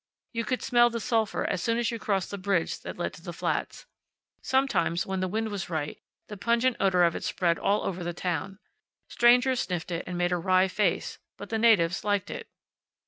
[0.33, 3.21] You could smell the sulphur as soon as you crossed the bridge that led to
[3.21, 3.85] the Flats.
[4.41, 8.11] Sometimes, when the wind was right, the pungent odor of it spread all over the
[8.11, 8.57] town.
[9.09, 12.47] Strangers sniffed it and made a wry face, but the natives liked it.